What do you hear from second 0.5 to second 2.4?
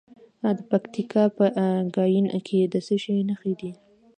د پکتیکا په ګیان